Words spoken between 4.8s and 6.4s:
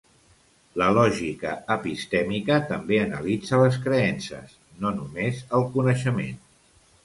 no només el coneixement.